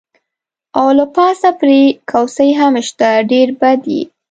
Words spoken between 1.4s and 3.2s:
پرې کوسۍ هم شته،